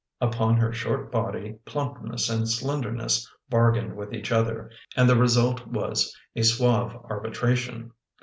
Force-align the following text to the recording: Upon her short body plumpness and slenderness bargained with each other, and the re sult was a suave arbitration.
Upon 0.19 0.57
her 0.57 0.73
short 0.73 1.11
body 1.11 1.59
plumpness 1.63 2.27
and 2.27 2.49
slenderness 2.49 3.29
bargained 3.51 3.95
with 3.95 4.13
each 4.15 4.31
other, 4.31 4.71
and 4.97 5.07
the 5.07 5.15
re 5.15 5.27
sult 5.27 5.67
was 5.67 6.11
a 6.35 6.41
suave 6.41 6.95
arbitration. 7.07 7.91